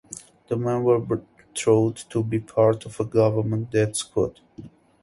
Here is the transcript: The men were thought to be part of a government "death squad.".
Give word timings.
The 0.47 0.57
men 0.57 0.83
were 0.83 1.05
thought 1.55 2.05
to 2.09 2.23
be 2.23 2.39
part 2.39 2.87
of 2.87 2.99
a 2.99 3.05
government 3.05 3.69
"death 3.69 3.97
squad.". 3.97 4.39